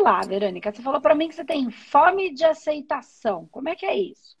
[0.00, 0.72] vamos lá, Verônica.
[0.72, 3.46] Você falou para mim que você tem fome de aceitação.
[3.50, 4.36] Como é que é isso?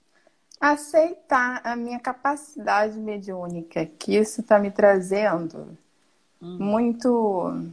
[0.60, 5.78] Aceitar a minha capacidade mediúnica, que isso está me trazendo
[6.40, 6.58] hum.
[6.58, 7.70] muito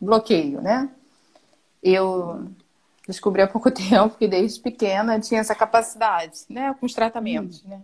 [0.00, 0.88] bloqueio, né?
[1.82, 2.48] Eu
[3.06, 6.74] descobri há pouco tempo que desde pequena tinha essa capacidade, né?
[6.78, 7.68] Com os tratamentos, hum.
[7.68, 7.82] né?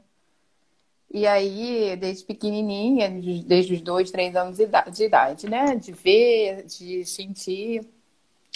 [1.10, 3.08] E aí, desde pequenininha,
[3.46, 5.74] desde os dois, três anos de idade, né?
[5.74, 7.97] De ver, de sentir.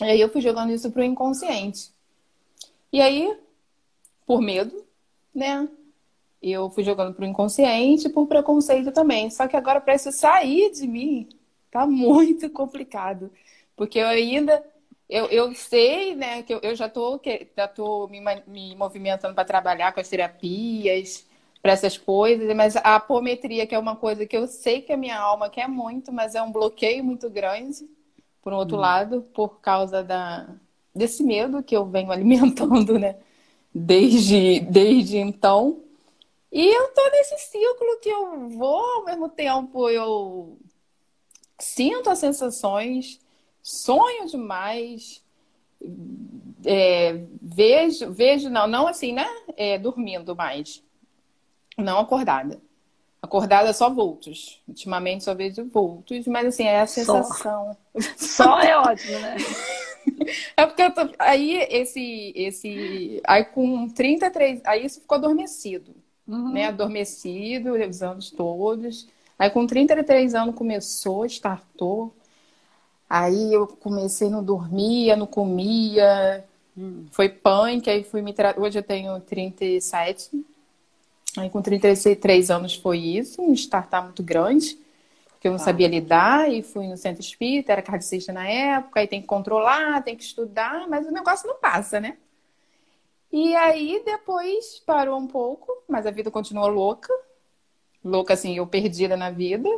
[0.01, 1.91] E aí eu fui jogando isso pro inconsciente.
[2.93, 3.37] E aí,
[4.27, 4.85] por medo,
[5.35, 5.69] né?
[6.43, 9.31] Eu fui jogando pro inconsciente por preconceito também.
[9.31, 11.29] Só que agora, para isso sair de mim,
[11.71, 13.31] tá muito complicado.
[13.77, 14.65] Porque eu ainda.
[15.09, 19.35] Eu, eu sei, né, que eu, eu já tô, que, já tô me, me movimentando
[19.35, 21.27] para trabalhar com as terapias
[21.61, 24.97] para essas coisas, mas a apometria, que é uma coisa que eu sei que a
[24.97, 27.87] minha alma quer muito, mas é um bloqueio muito grande,
[28.43, 28.81] por um outro hum.
[28.81, 30.49] lado, por causa da,
[30.95, 33.17] desse medo que eu venho alimentando, né?
[33.75, 35.81] Desde, desde então.
[36.51, 40.59] E eu tô nesse ciclo que eu vou, ao mesmo tempo eu
[41.59, 43.19] sinto as sensações,
[43.63, 45.25] sonho demais,
[46.65, 49.27] é, vejo, vejo, não, não assim, né?
[49.57, 50.83] É, dormindo mais
[51.79, 52.61] não acordada.
[53.23, 54.61] Acordada só vultos.
[54.67, 57.77] Ultimamente só vejo vultos, mas assim, é a sensação.
[57.97, 59.37] Só, só é ótimo, né?
[60.57, 61.09] É porque eu tô.
[61.17, 62.33] Aí esse.
[62.35, 64.61] esse aí com 33.
[64.65, 65.95] Aí isso ficou adormecido.
[66.27, 66.53] Uhum.
[66.53, 66.67] Né?
[66.67, 69.09] Adormecido os anos todos.
[69.39, 72.13] Aí com 33 anos começou, startou.
[73.09, 76.45] Aí eu comecei, não dormia, não comia.
[76.77, 77.07] Hum.
[77.11, 78.55] Foi punk, aí fui me tra...
[78.57, 80.45] Hoje eu tenho 37.
[81.37, 84.79] Aí com 33 anos foi isso, um startup muito grande,
[85.41, 85.65] que eu não ah.
[85.65, 90.03] sabia lidar, e fui no centro espírita, era cardicista na época, aí tem que controlar,
[90.03, 92.19] tem que estudar, mas o negócio não passa, né?
[93.33, 97.13] E aí depois parou um pouco, mas a vida continuou louca.
[98.05, 99.69] Louca assim, eu perdida na vida,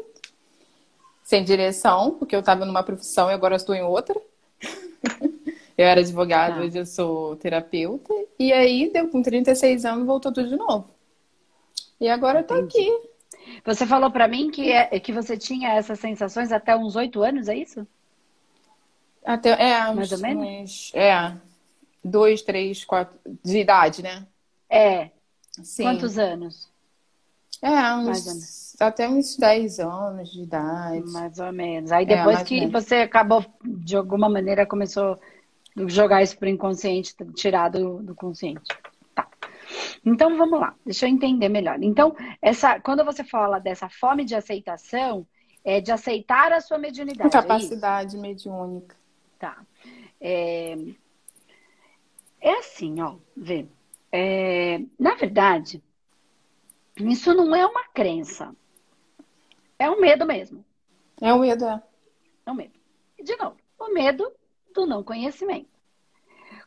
[1.22, 4.20] sem direção, porque eu estava numa profissão e agora estou em outra.
[5.78, 6.64] eu era advogada, ah.
[6.64, 8.12] hoje eu sou terapeuta.
[8.40, 10.94] E aí, deu com 36 anos, voltou tudo de novo.
[12.04, 13.00] E agora eu tô aqui.
[13.64, 17.48] Você falou para mim que, é, que você tinha essas sensações até uns oito anos,
[17.48, 17.86] é isso?
[19.24, 20.44] Até, é, mais uns, ou menos?
[20.60, 21.34] Uns, é,
[22.04, 24.26] dois, três, quatro, de idade, né?
[24.68, 25.08] É.
[25.62, 25.84] Sim.
[25.84, 26.68] Quantos anos?
[27.62, 31.10] É, uns, até uns dez anos de idade.
[31.10, 31.90] Mais ou menos.
[31.90, 35.14] Aí é, depois é, que você acabou, de alguma maneira, começou
[35.74, 38.68] a jogar isso pro inconsciente, tirar do, do consciente.
[40.04, 41.82] Então vamos lá, deixa eu entender melhor.
[41.82, 45.26] Então, essa, quando você fala dessa fome de aceitação,
[45.64, 47.28] é de aceitar a sua mediunidade.
[47.28, 48.96] É Capacidade é mediúnica.
[49.38, 49.64] Tá.
[50.20, 50.76] É,
[52.40, 53.66] é assim, ó, vê.
[54.12, 55.82] É, na verdade,
[56.96, 58.54] isso não é uma crença.
[59.78, 60.64] É um medo mesmo.
[61.20, 61.82] É um medo, é.
[62.46, 62.74] É um medo.
[63.18, 64.30] E, de novo, o medo
[64.72, 65.73] do não conhecimento.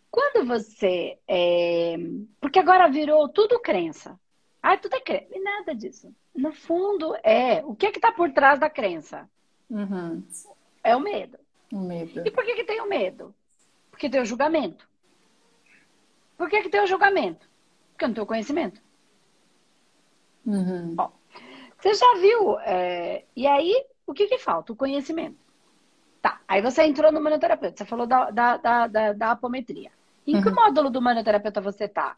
[0.10, 1.18] Quando você.
[1.28, 1.96] É...
[2.40, 4.20] Porque agora virou tudo crença.
[4.62, 5.28] Ah, tudo é crença.
[5.32, 6.14] E nada disso.
[6.36, 7.64] No fundo, é.
[7.66, 9.30] O que é que está por trás da crença?
[9.70, 10.24] Uhum.
[10.84, 11.38] É o medo.
[11.72, 12.22] O medo.
[12.26, 13.34] E por que, que tem o medo?
[13.92, 14.88] Porque tem o julgamento.
[16.38, 17.50] Por que, que tem o julgamento?
[17.92, 18.82] Porque eu não tenho conhecimento.
[20.46, 20.96] Uhum.
[20.98, 21.10] Ó,
[21.78, 22.60] você já viu?
[22.60, 23.26] É...
[23.36, 24.72] E aí, o que, que falta?
[24.72, 25.38] O conhecimento.
[26.22, 26.42] Tá.
[26.48, 27.78] Aí você entrou no manoterapeuta.
[27.78, 29.92] Você falou da, da, da, da, da apometria.
[30.28, 30.44] Em uhum.
[30.44, 32.18] que módulo do manoterapeuta você tá?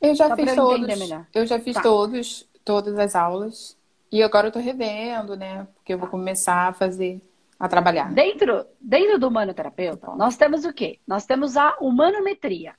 [0.00, 0.98] Eu já Só fiz todos.
[0.98, 1.26] Melhor.
[1.34, 1.82] Eu já fiz tá.
[1.82, 3.78] todos, todas as aulas.
[4.12, 5.66] E agora eu tô revendo, né?
[5.74, 7.22] Porque eu vou começar a fazer,
[7.58, 8.12] a trabalhar.
[8.12, 11.00] Dentro, dentro do manoterapeuta, nós temos o quê?
[11.06, 12.74] Nós temos a humanometria.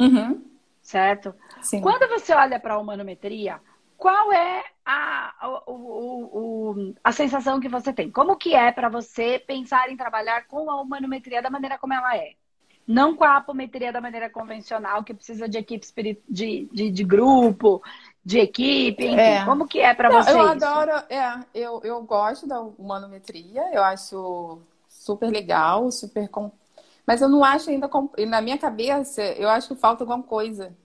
[0.00, 0.42] Uhum.
[0.80, 1.34] Certo?
[1.60, 1.82] Sim.
[1.82, 3.60] Quando você olha para a humanometria,
[3.98, 8.10] qual é a, o, o, o, a sensação que você tem?
[8.10, 12.16] Como que é para você pensar em trabalhar com a humanometria da maneira como ela
[12.16, 12.32] é?
[12.90, 15.86] Não com a apometria da maneira convencional, que precisa de equipe
[16.28, 17.80] de, de, de grupo,
[18.24, 19.16] de equipe, enfim.
[19.16, 19.44] É.
[19.44, 20.32] Como que é para você?
[20.32, 26.28] Eu adoro, é, eu, eu gosto da humanometria, eu acho super legal, super.
[26.28, 26.50] Com...
[27.06, 27.88] Mas eu não acho ainda.
[27.88, 28.10] Com...
[28.26, 30.76] Na minha cabeça, eu acho que falta alguma coisa.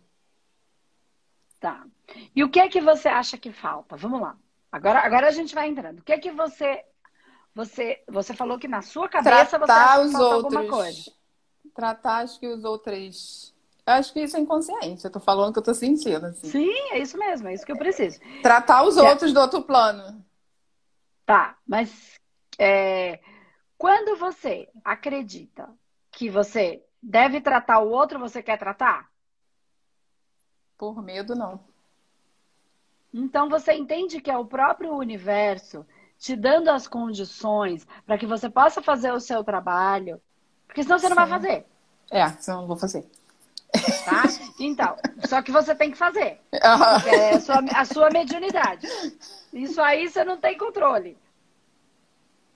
[1.59, 1.87] Tá.
[2.35, 3.97] E o que é que você acha que falta?
[3.97, 4.35] Vamos lá.
[4.71, 6.01] Agora, agora a gente vai entrando.
[6.01, 6.85] O que é que você.
[7.55, 10.55] Você, você falou que na sua cabeça Tratar você acha que falta outros.
[10.55, 11.14] alguma coisa
[11.75, 13.53] tratar, acho que os outros.
[13.85, 15.05] Acho que isso é inconsciente.
[15.05, 16.25] Eu tô falando que eu tô sentindo.
[16.25, 16.47] Assim.
[16.47, 18.19] Sim, é isso mesmo, é isso que eu preciso.
[18.41, 20.25] Tratar os outros do outro plano.
[21.23, 22.19] Tá, mas
[22.57, 23.19] é,
[23.77, 25.69] quando você acredita
[26.11, 29.11] que você deve tratar o outro, você quer tratar?
[30.77, 31.59] Por medo, não.
[33.13, 35.85] Então você entende que é o próprio universo
[36.17, 40.21] te dando as condições para que você possa fazer o seu trabalho,
[40.67, 41.09] porque senão você Sim.
[41.09, 41.65] não vai fazer.
[42.11, 43.05] É, senão eu não vou fazer.
[44.05, 44.23] Tá?
[44.59, 44.95] Então,
[45.27, 46.39] só que você tem que fazer.
[46.51, 48.87] É a sua, a sua mediunidade.
[49.53, 51.17] Isso aí você não tem controle.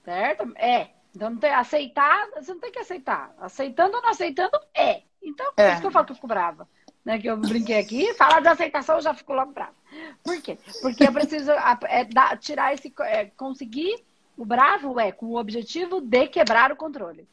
[0.04, 0.50] Certo?
[0.56, 0.88] É.
[1.14, 3.34] Então, não tem, aceitar, você não tem que aceitar.
[3.38, 5.02] Aceitando ou não aceitando, é.
[5.22, 5.72] Então, por é.
[5.72, 6.68] isso que eu falo que eu fico brava.
[7.04, 9.74] Né, que eu brinquei aqui, falar de aceitação eu já fico logo brava.
[10.22, 10.58] Por quê?
[10.82, 12.92] Porque eu preciso é, tirar esse.
[13.00, 14.04] É, conseguir.
[14.36, 17.26] O bravo é com o objetivo de quebrar o controle.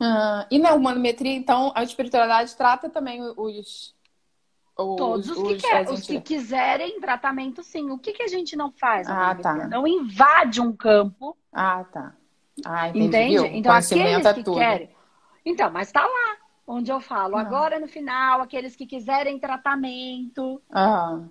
[0.00, 3.94] Uh, e na humanometria, então, a espiritualidade trata também os.
[4.76, 7.90] os Todos os, que, quer, os que quiserem tratamento, sim.
[7.90, 9.08] O que, que a gente não faz?
[9.08, 9.68] Ah, tá.
[9.68, 11.36] Não invade um campo.
[11.52, 12.12] Ah, tá.
[12.64, 13.06] Ah, entendi.
[13.06, 13.34] Entende?
[13.34, 13.46] Viu?
[13.46, 14.58] Então, aqueles é que tudo.
[14.58, 14.90] querem.
[15.44, 16.36] Então, mas tá lá,
[16.66, 17.32] onde eu falo.
[17.32, 17.38] Não.
[17.38, 20.60] Agora no final, aqueles que quiserem tratamento.
[20.72, 21.30] Aham.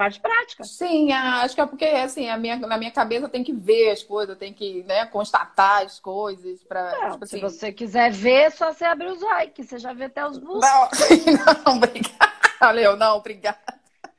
[0.00, 0.64] Parte prática.
[0.64, 4.02] Sim, acho que é porque assim, a minha, na minha cabeça tem que ver as
[4.02, 6.64] coisas, tem que né, constatar as coisas.
[6.64, 7.40] Pra, tipo, se assim...
[7.40, 10.38] você quiser ver, é só você abrir os olhos, que você já vê até os
[10.38, 10.70] bustos.
[10.70, 12.32] Não, não, obrigada.
[12.58, 13.58] Valeu, não, obrigada.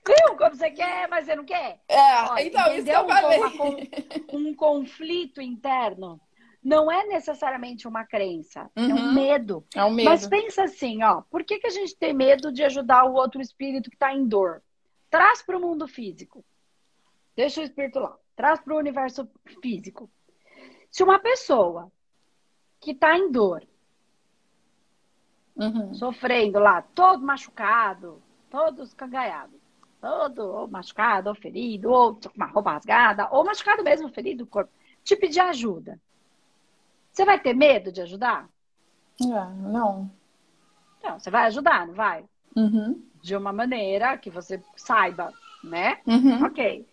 [0.06, 1.80] Viu como você quer, mas você não quer?
[1.90, 3.40] É, Olha, então, isso que eu falei.
[4.32, 6.22] Um, um conflito interno
[6.64, 8.88] não é necessariamente uma crença, uhum.
[8.88, 9.14] é um uhum.
[9.14, 9.66] medo.
[9.76, 10.12] É um medo.
[10.12, 13.42] Mas pensa assim, ó, por que, que a gente tem medo de ajudar o outro
[13.42, 14.62] espírito que está em dor?
[15.12, 16.44] Traz para o mundo físico.
[17.36, 18.18] Deixa o espírito lá.
[18.34, 19.30] Traz para o universo
[19.62, 20.10] físico.
[20.90, 21.92] Se uma pessoa
[22.80, 23.68] que está em dor,
[25.56, 25.94] uhum.
[25.94, 29.54] sofrendo lá, todo machucado, todo escangaiado,
[30.00, 34.72] todo ou machucado, ou ferido, ou com uma roupa rasgada, ou machucado mesmo, ferido, corpo,
[35.04, 36.00] te pedir ajuda.
[37.12, 38.50] Você vai ter medo de ajudar?
[39.22, 40.10] É, não.
[41.04, 42.24] Não, você vai ajudar, não vai?
[42.56, 45.32] Uhum de uma maneira que você saiba,
[45.64, 46.00] né?
[46.06, 46.44] Uhum.
[46.46, 46.86] Ok.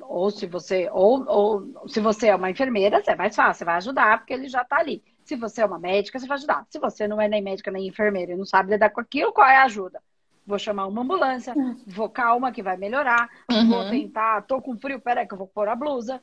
[0.00, 3.76] Ou se você ou, ou se você é uma enfermeira, é mais fácil, você vai
[3.76, 5.02] ajudar porque ele já está ali.
[5.24, 6.66] Se você é uma médica, você vai ajudar.
[6.68, 9.46] Se você não é nem médica nem enfermeira e não sabe lidar com aquilo, qual
[9.46, 10.02] é a ajuda?
[10.44, 11.80] Vou chamar uma ambulância, uhum.
[11.86, 13.68] vou calma que vai melhorar, uhum.
[13.68, 16.20] vou tentar, tô com frio, peraí que eu vou pôr a blusa.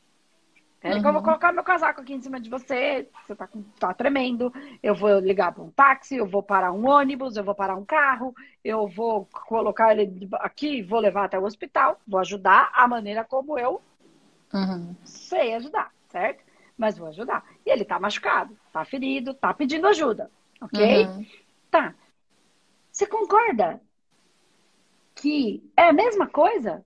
[0.80, 1.08] Peraí uhum.
[1.08, 4.52] eu vou colocar meu casaco aqui em cima de você, você tá, tá tremendo.
[4.82, 7.84] Eu vou ligar para um táxi, eu vou parar um ônibus, eu vou parar um
[7.84, 8.34] carro,
[8.64, 13.60] eu vou colocar ele aqui, vou levar até o hospital, vou ajudar a maneira como
[13.60, 13.82] eu
[14.54, 14.96] uhum.
[15.04, 16.44] sei ajudar, certo?
[16.78, 17.44] Mas vou ajudar.
[17.66, 21.06] E ele tá machucado, tá ferido, tá pedindo ajuda, ok?
[21.06, 21.26] Uhum.
[21.70, 21.94] Tá.
[22.90, 23.82] Você concorda
[25.14, 26.84] que é a mesma coisa?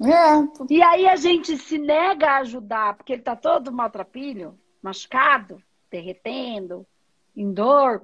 [0.00, 0.66] É.
[0.68, 6.86] E aí a gente se nega a ajudar, porque ele tá todo maltrapilho, machucado, derretendo,
[7.34, 8.02] em dor.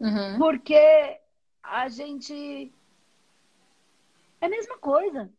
[0.00, 0.38] Uhum.
[0.38, 1.18] Porque
[1.62, 2.72] a gente.
[4.40, 5.30] É a mesma coisa.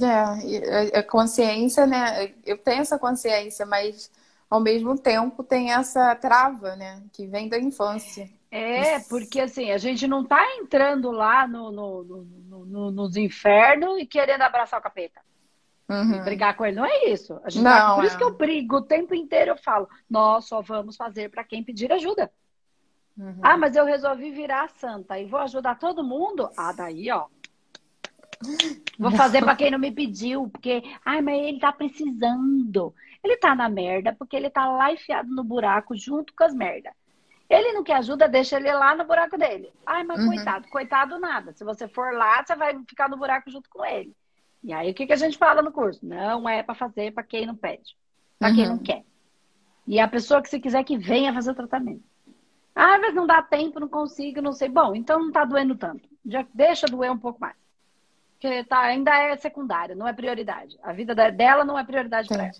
[0.00, 2.34] É, a consciência, né?
[2.44, 4.10] Eu tenho essa consciência, mas
[4.48, 7.02] ao mesmo tempo tem essa trava, né?
[7.12, 8.28] Que vem da infância.
[8.54, 13.98] É, porque assim, a gente não tá entrando lá no, no, no, no nos infernos
[13.98, 15.22] e querendo abraçar o capeta.
[15.88, 16.22] Uhum.
[16.22, 16.76] brigar com ele.
[16.76, 17.40] Não é isso.
[17.44, 18.06] A gente tá, não, tá, por é.
[18.06, 19.52] isso que eu brigo o tempo inteiro.
[19.52, 22.30] Eu falo, nós só vamos fazer para quem pedir ajuda.
[23.16, 23.40] Uhum.
[23.42, 26.50] Ah, mas eu resolvi virar santa e vou ajudar todo mundo.
[26.54, 27.26] Ah, daí, ó.
[28.98, 32.94] Vou fazer para quem não me pediu, porque, ai, mas ele tá precisando.
[33.24, 36.92] Ele tá na merda porque ele tá lá enfiado no buraco junto com as merdas.
[37.52, 39.70] Ele não quer ajuda, deixa ele lá no buraco dele.
[39.84, 40.28] Ai, mas uhum.
[40.28, 41.52] coitado, coitado nada.
[41.52, 44.16] Se você for lá, você vai ficar no buraco junto com ele.
[44.64, 46.00] E aí, o que, que a gente fala no curso?
[46.02, 47.94] Não é para fazer para quem não pede,
[48.38, 48.54] para uhum.
[48.54, 49.04] quem não quer.
[49.86, 52.02] E a pessoa que você quiser que venha fazer o tratamento.
[52.74, 54.70] Ah, mas não dá tempo, não consigo, não sei.
[54.70, 56.08] Bom, então não tá doendo tanto.
[56.24, 57.56] Já deixa doer um pouco mais.
[58.40, 60.78] Porque tá, ainda é secundário, não é prioridade.
[60.82, 62.52] A vida dela não é prioridade para ela.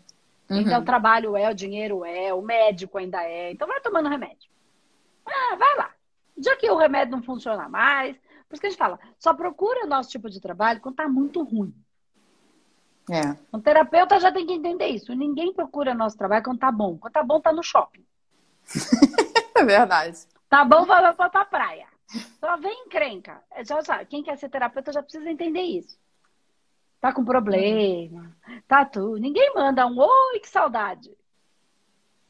[0.51, 0.61] Uhum.
[0.61, 3.53] Então o trabalho é, o dinheiro é, o médico ainda é.
[3.53, 4.53] Então vai tomando remédio.
[5.27, 5.91] Ah, vai lá.
[6.39, 8.17] Já que o remédio não funciona mais,
[8.49, 11.09] por isso que a gente fala, só procura o nosso tipo de trabalho quando tá
[11.09, 11.75] muito ruim.
[13.11, 13.37] É.
[13.53, 15.15] Um terapeuta já tem que entender isso.
[15.15, 16.97] Ninguém procura nosso trabalho quando tá bom.
[16.99, 18.05] Quando tá bom, tá no shopping.
[19.57, 20.19] é verdade.
[20.49, 21.87] Tá bom, vai pra praia.
[22.39, 23.43] Só vem encrenca.
[23.51, 25.99] É, já sabe, quem quer ser terapeuta já precisa entender isso.
[27.01, 28.37] Tá com problema,
[28.69, 29.17] tá tudo.
[29.17, 31.11] Ninguém manda um oi, que saudade.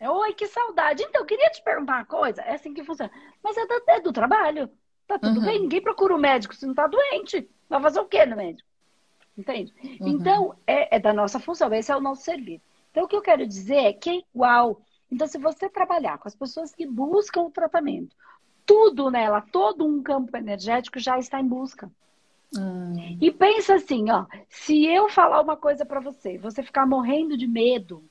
[0.08, 1.02] Oi, que saudade.
[1.02, 2.42] Então, eu queria te perguntar uma coisa.
[2.42, 3.10] É assim que funciona.
[3.42, 4.68] Mas é do, é do trabalho.
[5.06, 5.46] Tá tudo uhum.
[5.46, 5.60] bem.
[5.60, 7.48] Ninguém procura o um médico se não tá doente.
[7.68, 8.68] Vai fazer o quê no médico?
[9.36, 9.72] Entende?
[9.82, 10.08] Uhum.
[10.08, 11.72] Então, é, é, da nossa função.
[11.72, 12.64] Esse é o nosso serviço.
[12.90, 14.82] Então, o que eu quero dizer é que é igual.
[15.10, 18.14] Então, se você trabalhar com as pessoas que buscam o tratamento,
[18.66, 21.90] tudo nela, todo um campo energético já está em busca.
[22.56, 23.16] Hum.
[23.20, 27.46] E pensa assim, ó, se eu falar uma coisa para você, você ficar morrendo de
[27.46, 28.04] medo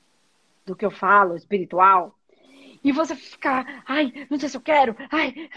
[0.64, 2.18] do que eu falo, espiritual,
[2.84, 5.48] e você ficar, ai, não sei se eu quero, ai,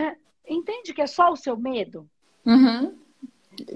[0.47, 2.07] entende que é só o seu medo?
[2.45, 2.97] Uhum.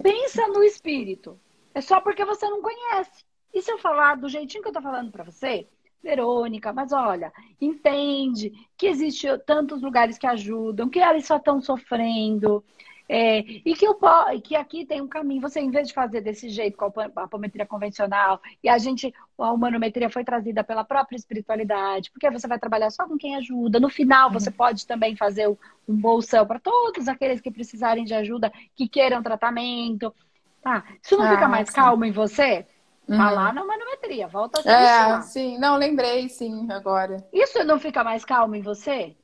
[0.03, 1.39] Pensa no espírito.
[1.74, 3.24] É só porque você não conhece.
[3.53, 5.67] E se eu falar do jeitinho que eu tô falando para você,
[6.01, 12.63] Verônica, mas olha, entende que existe tantos lugares que ajudam, que elas só estão sofrendo,
[13.11, 13.97] é, e que, o,
[14.43, 15.41] que aqui tem um caminho.
[15.41, 19.51] Você, em vez de fazer desse jeito com a apometria convencional, e a gente, a
[19.51, 23.79] humanometria foi trazida pela própria espiritualidade, porque você vai trabalhar só com quem ajuda.
[23.79, 24.33] No final, uhum.
[24.33, 29.23] você pode também fazer um bolsão para todos aqueles que precisarem de ajuda, que queiram
[29.23, 30.13] tratamento.
[30.61, 30.83] Tá?
[31.03, 31.75] Isso não ah, fica mais sim.
[31.75, 32.67] calmo em você?
[33.07, 33.17] Uhum.
[33.17, 37.27] Tá lá na manometria, volta a É, sim, não, lembrei, sim, agora.
[37.33, 39.17] Isso não fica mais calmo em você?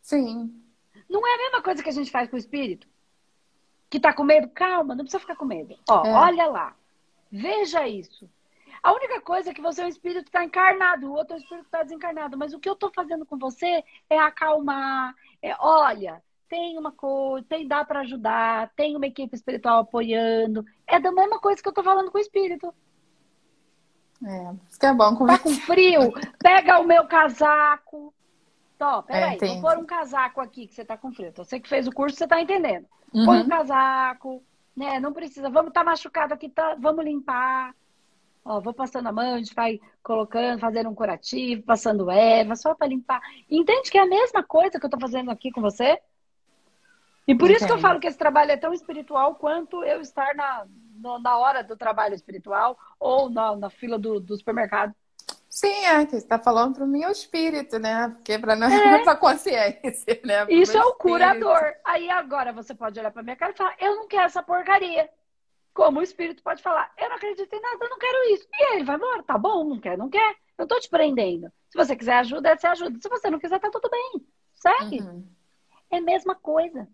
[0.00, 0.50] Sim.
[1.10, 2.88] Não é a mesma coisa que a gente faz com o espírito?
[3.90, 5.76] Que tá com medo, calma, não precisa ficar com medo.
[5.88, 6.12] Ó, é.
[6.12, 6.74] olha lá.
[7.30, 8.28] Veja isso.
[8.82, 11.36] A única coisa é que você é um espírito que está encarnado, o outro é
[11.36, 12.38] um espírito que está desencarnado.
[12.38, 15.14] Mas o que eu estou fazendo com você é acalmar.
[15.42, 20.64] É, olha, tem uma coisa, tem dá para ajudar, tem uma equipe espiritual apoiando.
[20.86, 22.72] É da mesma coisa que eu estou falando com o espírito.
[24.24, 25.26] É, isso que é bom.
[25.26, 26.12] Tá com frio?
[26.38, 28.12] Pega o meu casaco.
[28.78, 31.28] Tó, peraí, é, vou pôr um casaco aqui que você tá com frio.
[31.28, 32.86] Então, você que fez o curso, você tá entendendo.
[33.12, 33.24] Uhum.
[33.24, 34.42] Põe um casaco,
[34.76, 35.00] né?
[35.00, 37.74] Não precisa, vamos tá machucado aqui, tá, vamos limpar.
[38.44, 42.74] Ó, vou passando a mão, a gente vai colocando, fazendo um curativo, passando erva, só
[42.74, 43.20] para limpar.
[43.50, 46.00] Entende que é a mesma coisa que eu tô fazendo aqui com você?
[47.26, 50.34] E por isso que eu falo que esse trabalho é tão espiritual quanto eu estar
[50.34, 50.66] na,
[51.20, 54.94] na hora do trabalho espiritual ou na, na fila do, do supermercado.
[55.48, 58.08] Sim, é, que você está falando para o meu espírito, né?
[58.10, 58.98] Porque para não é.
[59.02, 60.44] para consciência, né?
[60.44, 61.74] Pro Isso é o curador.
[61.84, 65.08] Aí agora você pode olhar para minha cara e falar: eu não quero essa porcaria.
[65.72, 68.46] Como o espírito pode falar: eu não acredito em nada, eu não quero isso.
[68.52, 70.36] E ele vai embora, tá bom, não quer, não quer.
[70.58, 71.50] Eu estou te prendendo.
[71.70, 72.98] Se você quiser ajuda, você ajuda.
[73.00, 74.26] Se você não quiser, tá tudo bem.
[74.54, 75.00] Segue.
[75.00, 75.26] Uhum.
[75.90, 76.86] É a mesma coisa.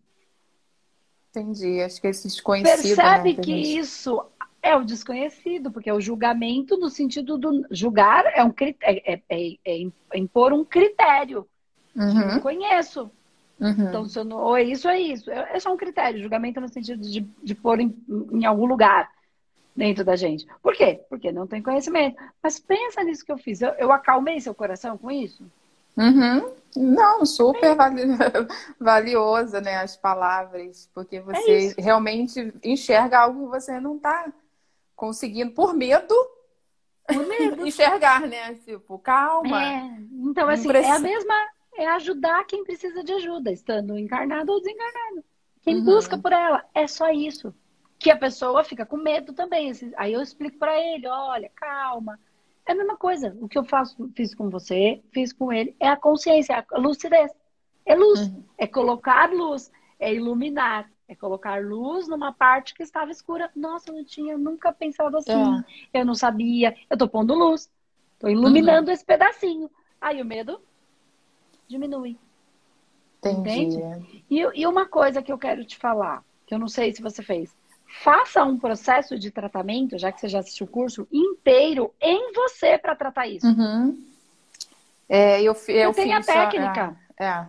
[1.31, 1.83] Entendi.
[1.83, 2.95] Acho que esses conhecidos.
[2.95, 3.79] Percebe né, que gente...
[3.79, 4.25] isso
[4.65, 8.53] é o desconhecido, porque é o julgamento no sentido do julgar é um
[8.83, 11.47] é, é, é, é impor um critério
[11.95, 12.11] uhum.
[12.11, 13.11] que eu não conheço.
[13.61, 13.89] Uhum.
[13.89, 15.31] Então, se eu não, ou é isso, é isso.
[15.31, 17.95] É, é só um critério, julgamento no sentido de, de pôr em,
[18.33, 19.11] em algum lugar
[19.77, 20.47] dentro da gente.
[20.63, 21.03] Por quê?
[21.11, 22.17] Porque não tem conhecimento.
[22.43, 23.61] Mas pensa nisso que eu fiz.
[23.61, 25.45] Eu, eu acalmei seu coração com isso?
[25.95, 26.53] Uhum.
[26.75, 28.03] Não, super vali...
[28.81, 34.33] valiosa, né, as palavras, porque você é realmente enxerga algo que você não está
[35.05, 36.15] conseguindo, por medo,
[37.07, 37.67] por medo.
[37.69, 38.55] enxergar, né?
[38.55, 39.63] Tipo, calma.
[39.63, 39.99] É.
[40.13, 40.95] Então, assim, precisa...
[40.95, 41.35] é a mesma.
[41.77, 45.25] É ajudar quem precisa de ajuda, estando encarnado ou desencarnado.
[45.61, 45.85] Quem uhum.
[45.85, 46.65] busca por ela.
[46.73, 47.53] É só isso.
[47.99, 49.73] Que a pessoa fica com medo também.
[49.97, 52.19] Aí eu explico para ele: olha, calma.
[52.67, 53.37] É a mesma coisa.
[53.41, 55.77] O que eu faço, fiz com você, fiz com ele.
[55.79, 57.31] É a consciência, a lucidez.
[57.85, 58.21] É luz.
[58.21, 58.45] Uhum.
[58.57, 59.71] É colocar luz.
[59.99, 60.91] É iluminar.
[61.07, 63.51] É colocar luz numa parte que estava escura.
[63.55, 65.65] Nossa, eu não tinha nunca pensado assim.
[65.93, 66.01] É.
[66.01, 66.75] Eu não sabia.
[66.89, 67.71] Eu tô pondo luz.
[68.19, 68.95] Tô iluminando uhum.
[68.95, 69.71] esse pedacinho.
[70.01, 70.61] Aí o medo
[71.69, 72.17] diminui.
[73.19, 73.77] Entendi.
[73.77, 74.25] Entende?
[74.31, 77.23] E, e uma coisa que eu quero te falar, que eu não sei se você
[77.23, 77.55] fez.
[78.03, 82.77] Faça um processo de tratamento, já que você já assistiu o curso, inteiro em você
[82.77, 83.47] para tratar isso.
[83.47, 84.03] Uhum.
[85.09, 86.97] É, eu, eu você tem a técnica.
[87.19, 87.47] é.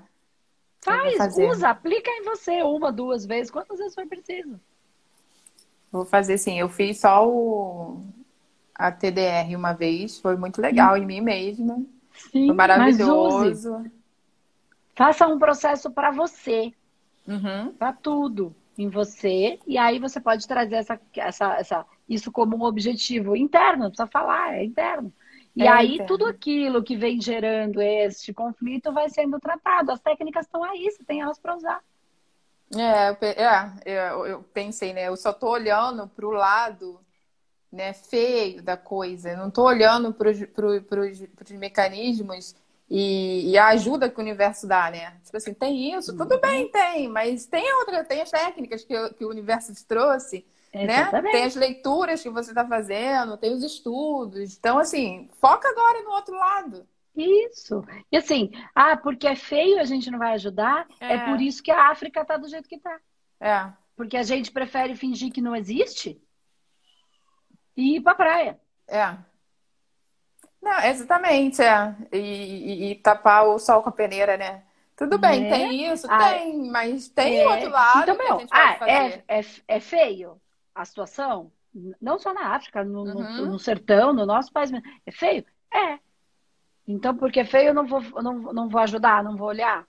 [0.85, 4.59] Faz, usa, aplica em você uma, duas vezes, quantas vezes foi preciso.
[5.91, 6.59] Vou fazer sim.
[6.59, 8.03] Eu fiz só o
[8.75, 11.01] a TDR uma vez, foi muito legal sim.
[11.01, 11.83] em mim mesma.
[12.31, 13.89] Sim, foi maravilhoso.
[14.95, 16.71] Faça um processo para você,
[17.27, 17.73] uhum.
[17.73, 22.63] para tudo em você, e aí você pode trazer essa, essa, essa, isso como um
[22.63, 25.11] objetivo interno, não precisa falar, é interno.
[25.55, 26.07] E é, aí entendo.
[26.07, 29.91] tudo aquilo que vem gerando este conflito vai sendo tratado.
[29.91, 31.81] As técnicas estão aí, você tem elas para usar.
[32.75, 33.15] É,
[33.85, 35.07] é eu, eu, pensei, né?
[35.07, 36.99] Eu só tô olhando para o lado
[37.71, 39.29] né, feio da coisa.
[39.29, 42.55] Eu não tô olhando para os mecanismos
[42.89, 45.17] e, e, a ajuda que o universo dá, né?
[45.23, 49.25] Tipo assim, tem isso, tudo bem, tem, mas tem outra, tem as técnicas que, que
[49.25, 50.45] o universo te trouxe
[50.83, 51.21] né?
[51.31, 54.57] Tem as leituras que você está fazendo, tem os estudos.
[54.57, 56.87] Então, assim, foca agora no outro lado.
[57.15, 57.83] Isso.
[58.11, 61.63] E assim, ah, porque é feio a gente não vai ajudar, é, é por isso
[61.63, 62.99] que a África está do jeito que está.
[63.39, 63.71] É.
[63.95, 66.21] Porque a gente prefere fingir que não existe
[67.77, 68.59] e ir pra praia.
[68.87, 69.15] É.
[70.61, 71.95] Não, exatamente, é.
[72.11, 74.63] E, e, e, tapar o sol com a peneira, né?
[74.97, 75.49] Tudo bem, é.
[75.49, 77.47] tem isso, ah, tem, mas tem é.
[77.47, 80.41] outro lado então, meu, ah, é, é, é feio
[80.75, 81.51] a situação?
[82.01, 83.13] Não só na África, no, uhum.
[83.13, 84.71] no, no sertão, no nosso país.
[85.05, 85.45] É feio?
[85.73, 85.99] É.
[86.87, 89.87] Então, porque é feio, eu não vou, não, não vou ajudar, não vou olhar.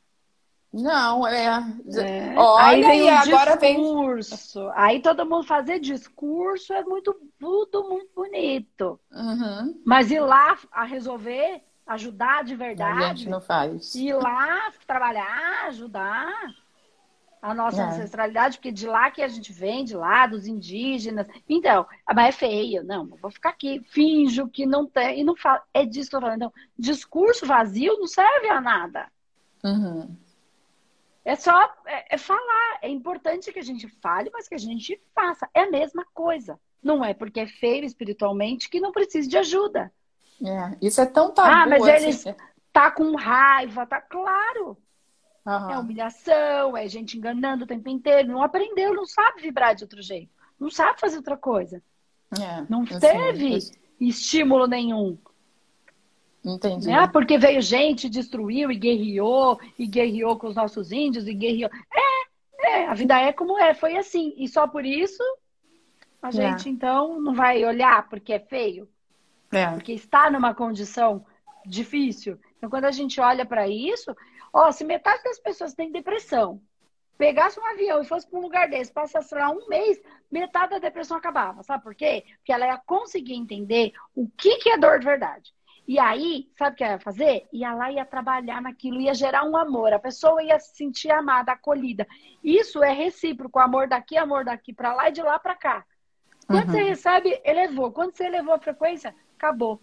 [0.73, 1.47] Não, é.
[1.47, 2.35] é.
[2.37, 4.61] Olha, aí vem o agora discurso.
[4.61, 4.73] Vem...
[4.75, 9.01] Aí todo mundo fazer discurso é muito tudo muito bonito.
[9.13, 9.81] Uhum.
[9.87, 13.05] Mas ir lá a resolver, ajudar de verdade.
[13.05, 13.95] A gente não faz.
[13.95, 16.55] Ir lá trabalhar, ajudar
[17.51, 17.85] a nossa é.
[17.85, 21.27] ancestralidade, porque de lá que a gente vem, de lá, dos indígenas.
[21.49, 22.85] Então, mas é feio.
[22.85, 25.21] Não, vou ficar aqui, finjo que não tem.
[25.21, 25.63] E não falo.
[25.73, 26.43] É disso que eu tô falando.
[26.43, 29.07] Então, discurso vazio não serve a nada.
[29.65, 30.17] Uhum.
[31.25, 32.79] É só é, é, falar.
[32.83, 35.49] É importante que a gente fale, mas que a gente faça.
[35.53, 36.59] É a mesma coisa.
[36.83, 39.93] Não é porque é feio espiritualmente que não precisa de ajuda.
[40.45, 41.49] É, isso é tão tabu.
[41.51, 42.05] Ah, mas assim.
[42.05, 42.25] eles
[42.73, 44.77] tá com raiva, tá claro.
[45.47, 45.71] Uhum.
[45.71, 48.29] É humilhação, é gente enganando o tempo inteiro.
[48.29, 50.31] Não aprendeu, não sabe vibrar de outro jeito.
[50.59, 51.81] Não sabe fazer outra coisa.
[52.33, 53.61] É, não teve
[54.01, 55.17] estímulo nenhum.
[56.45, 56.91] Entendi.
[56.91, 61.71] É, porque veio gente, destruiu e guerreou, e guerreou com os nossos índios, e guerreou.
[61.93, 64.35] É, é, a vida é como é, foi assim.
[64.37, 65.23] E só por isso
[66.21, 66.33] a é.
[66.33, 68.89] gente, então, não vai olhar porque é feio.
[69.53, 69.67] É.
[69.69, 71.25] Porque está numa condição
[71.65, 72.39] difícil.
[72.57, 74.15] Então, quando a gente olha para isso,
[74.59, 76.63] Ó, se metade das pessoas tem depressão,
[77.19, 80.79] pegasse um avião e fosse para um lugar desse, passasse lá um mês, metade da
[80.79, 81.63] depressão acabava.
[81.63, 82.25] Sabe por quê?
[82.39, 85.55] Porque ela ia conseguir entender o que, que é dor de verdade.
[85.87, 87.47] E aí, sabe o que ela ia fazer?
[87.53, 89.93] Ia lá, ia trabalhar naquilo, ia gerar um amor.
[89.93, 92.07] A pessoa ia se sentir amada, acolhida.
[92.43, 95.85] Isso é recíproco, amor daqui, amor daqui, para lá e de lá para cá.
[96.47, 96.73] Quando uhum.
[96.73, 97.93] você recebe, elevou.
[97.93, 99.79] Quando você elevou a frequência, acabou.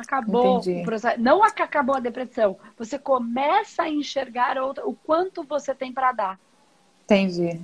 [0.00, 0.80] Acabou Entendi.
[0.80, 1.20] o processo.
[1.20, 2.58] Não acabou a depressão.
[2.76, 6.40] Você começa a enxergar outra, o quanto você tem para dar.
[7.04, 7.60] Entendi.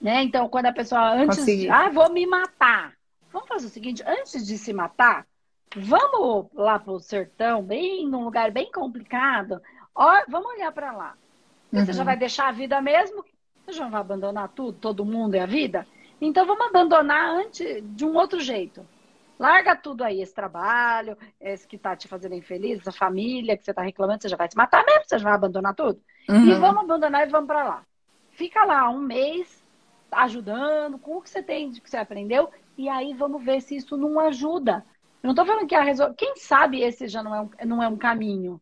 [0.00, 0.22] Né?
[0.22, 1.38] Então, quando a pessoa antes.
[1.38, 1.68] Consegui.
[1.68, 2.92] Ah, vou me matar.
[3.32, 5.26] Vamos fazer o seguinte: antes de se matar,
[5.76, 9.60] vamos lá pro sertão, bem num lugar bem complicado.
[9.94, 11.14] Ó, vamos olhar para lá.
[11.72, 11.84] Uhum.
[11.84, 12.06] Você já uhum.
[12.06, 13.24] vai deixar a vida mesmo?
[13.64, 15.86] Você já vai abandonar tudo, todo mundo e a vida?
[16.20, 18.86] Então vamos abandonar antes de um outro jeito.
[19.38, 23.74] Larga tudo aí, esse trabalho, esse que tá te fazendo infeliz, essa família que você
[23.74, 26.00] tá reclamando, você já vai se matar mesmo, você já vai abandonar tudo.
[26.28, 26.48] Uhum.
[26.48, 27.82] E vamos abandonar e vamos para lá.
[28.30, 29.62] Fica lá um mês
[30.10, 33.96] ajudando com o que você tem, que você aprendeu, e aí vamos ver se isso
[33.96, 34.84] não ajuda.
[35.22, 36.14] Eu não tô falando que a resol...
[36.14, 38.60] Quem sabe esse já não é um, não é um caminho.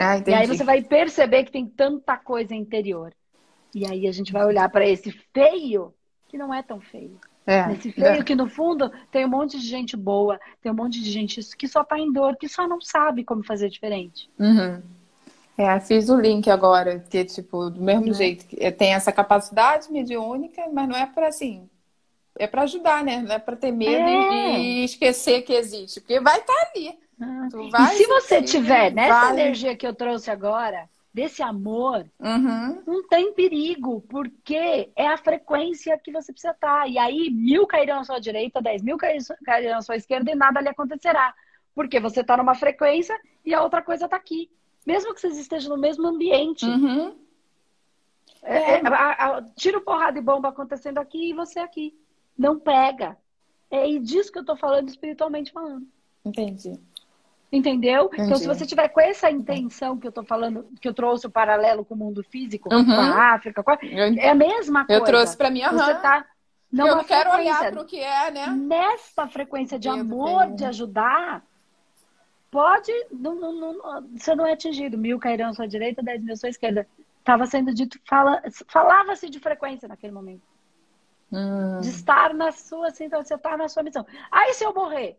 [0.00, 3.14] Ah, e aí você vai perceber que tem tanta coisa interior.
[3.74, 5.94] E aí a gente vai olhar para esse feio
[6.28, 7.18] que não é tão feio.
[7.46, 8.22] É, Nesse feio é.
[8.22, 11.68] que no fundo tem um monte de gente boa, tem um monte de gente que
[11.68, 14.30] só tá em dor, que só não sabe como fazer diferente.
[14.38, 14.80] Uhum.
[15.56, 18.14] É, fiz o link agora, que tipo, do mesmo uhum.
[18.14, 21.68] jeito, tem essa capacidade mediúnica, mas não é para assim,
[22.38, 23.20] é para ajudar, né?
[23.20, 24.58] Não é para ter medo é.
[24.58, 26.98] e esquecer que existe, porque vai estar tá ali.
[27.20, 27.68] Uhum.
[27.68, 32.82] e se você tiver nessa energia que eu trouxe agora, desse amor, uhum.
[32.84, 36.80] não tem perigo, porque é a frequência que você precisa estar.
[36.80, 36.88] Tá.
[36.88, 40.60] E aí, mil cairão à sua direita, dez mil cairão à sua esquerda e nada
[40.60, 41.32] lhe acontecerá.
[41.72, 44.50] Porque você está numa frequência e a outra coisa está aqui.
[44.84, 46.66] Mesmo que vocês estejam no mesmo ambiente.
[46.66, 47.16] Uhum.
[48.42, 51.96] É, é, a, a, tiro porrada e bomba acontecendo aqui e você aqui.
[52.36, 53.16] Não pega.
[53.70, 55.86] É disso que eu estou falando espiritualmente falando.
[56.24, 56.80] Entendi.
[57.54, 58.06] Entendeu?
[58.06, 58.22] Entendi.
[58.22, 61.30] Então, se você tiver com essa intenção que eu tô falando, que eu trouxe o
[61.30, 62.84] paralelo com o mundo físico, uhum.
[62.84, 63.78] com a África, com a...
[64.18, 65.00] é a mesma coisa.
[65.00, 65.70] Eu trouxe para mim, uhum.
[65.70, 66.26] Você tá
[66.76, 68.46] eu não quero olhar para o que é, né?
[68.48, 71.44] Nessa frequência de amor, de ajudar,
[72.50, 72.92] pode.
[73.12, 74.98] Não, não, não, você não é atingido.
[74.98, 76.86] Mil cairão à sua direita, dez mil à sua esquerda.
[77.20, 80.42] Estava sendo dito, fala, falava-se de frequência naquele momento.
[81.32, 81.80] Hum.
[81.80, 84.04] De estar na sua, assim, então você está na sua missão.
[84.30, 85.16] Aí se eu morrer,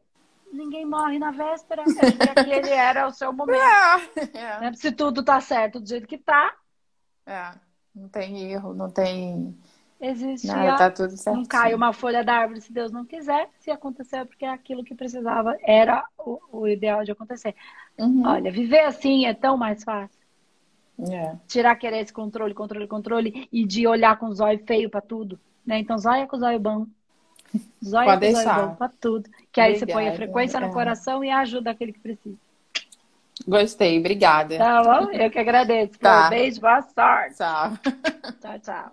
[0.56, 3.60] ninguém morre na véspera, é porque aquele era o seu momento.
[4.34, 4.60] É, é.
[4.62, 4.74] Né?
[4.74, 6.54] Se tudo tá certo do jeito que tá.
[7.26, 7.52] É,
[7.94, 9.58] não tem erro, não tem.
[10.00, 10.48] Existe.
[10.48, 11.38] Nada, tá tudo certo.
[11.38, 13.50] Não cai uma folha da árvore se Deus não quiser.
[13.60, 17.56] Se acontecer é porque é aquilo que precisava, era o, o ideal de acontecer.
[17.98, 18.24] Uhum.
[18.26, 20.20] Olha, viver assim é tão mais fácil.
[21.00, 21.36] É.
[21.48, 25.40] Tirar querer esse controle, controle, controle e de olhar com os olhos feio para tudo.
[25.66, 25.80] Né?
[25.80, 26.86] Então, zóia com os olhos bom.
[27.84, 28.76] Zóia Pode deixar.
[28.76, 29.30] pra tudo.
[29.52, 32.38] Que aí você põe a frequência no coração e ajuda aquele que precisa.
[33.48, 34.58] Gostei, obrigada.
[34.58, 35.12] Tá bom?
[35.12, 36.00] Eu que agradeço.
[36.00, 36.28] Tá.
[36.28, 37.36] Um beijo, boa sorte.
[37.38, 37.78] Tchau.
[38.42, 38.92] Tchau, tchau.